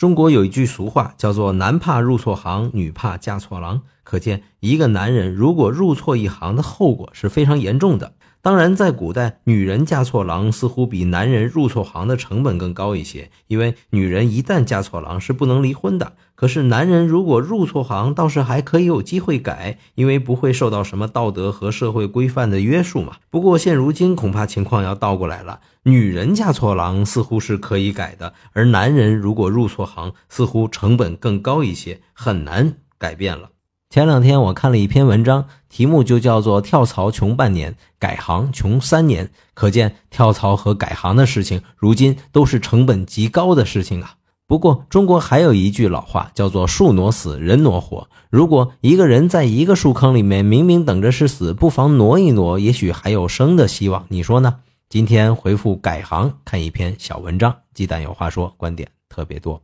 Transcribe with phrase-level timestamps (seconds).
[0.00, 8.14] 中国有一句俗话叫做“男怕入错行，女怕嫁错郎”，可见一个男人如果入错一行的后果是非常严重的。
[8.42, 16.14] 当然，在古代，女人嫁错郎似乎比男人入错行的成本更高一些，因为女人一旦嫁错郎是不能离婚的。
[16.34, 23.16] 可是，男人如果入错行，倒是还可以有机会改，因为不会受到什么道德和社会规范的约束嘛。
[23.28, 33.50] 不过，现如今恐怕情况要倒过来了，女人嫁错郎似乎是可以改的，而男人如果入错行，似乎成本更高一些，很难改变了。
[33.90, 39.32] 前两天我看了一篇文章，题目就叫做“跳槽穷半年，改行穷三年”。
[39.52, 44.14] 可见跳槽和改行的事情，如今都是成本极高的事情啊。
[44.46, 48.08] 不过中国还有一句老话，叫做“树挪死，人挪活”。
[48.30, 54.06] 如果一个人在一个树坑里面，明明等着是死，不妨挪一挪，也许还有生的希望。
[54.08, 54.60] 你说呢？
[54.88, 59.60] 今天回复“改行”看一篇小文章，鸡蛋有话说，观点特别多。